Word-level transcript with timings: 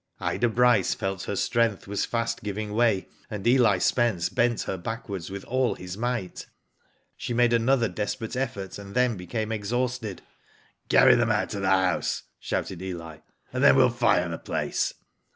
Ida 0.19 0.49
Bryce 0.49 0.95
felt 0.95 1.25
her 1.25 1.35
strength 1.35 1.87
was 1.87 2.05
fast 2.07 2.41
giving 2.41 2.73
way, 2.73 3.07
and 3.29 3.45
Eli 3.45 3.77
Spence 3.77 4.29
bent 4.29 4.63
her 4.63 4.75
backwards 4.75 5.29
with 5.29 5.43
all 5.45 5.75
his 5.75 5.95
might. 5.95 6.47
She 7.15 7.35
made 7.35 7.53
another 7.53 7.87
desperate 7.87 8.35
effort 8.35 8.79
and 8.79 8.95
then 8.95 9.15
became 9.15 9.51
exhausted. 9.51 10.23
Carry 10.89 11.13
them 11.13 11.29
out 11.29 11.53
of 11.53 11.61
the 11.61 11.69
house," 11.69 12.23
shouted 12.39 12.81
Eli, 12.81 13.19
and 13.53 13.63
then 13.63 13.75
we'll 13.75 13.91
fire 13.91 14.27
the 14.27 14.39
place. 14.39 14.95